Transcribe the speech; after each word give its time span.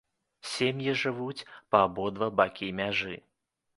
Сем'і 0.53 0.95
жывуць 1.01 1.45
па 1.75 1.85
абодва 1.91 2.31
бакі 2.41 2.71
мяжы. 2.81 3.15